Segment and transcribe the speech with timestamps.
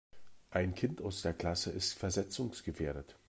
[0.49, 3.17] Ein Kind aus der Klasse ist versetzungsgefährdet.